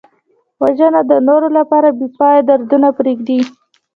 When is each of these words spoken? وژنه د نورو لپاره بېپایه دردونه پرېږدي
وژنه 0.61 1.01
د 1.11 1.13
نورو 1.27 1.47
لپاره 1.57 1.95
بېپایه 1.99 2.41
دردونه 2.49 2.87
پرېږدي 2.97 3.39